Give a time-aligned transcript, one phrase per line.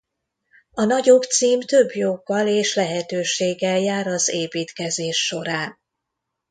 [0.71, 5.79] A nagyobb cím több joggal és lehetőséggel jár az építkezés során.